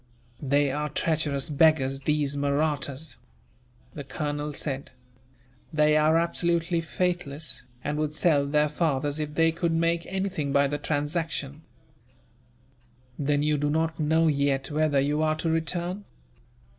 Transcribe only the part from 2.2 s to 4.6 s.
Mahrattas," the colonel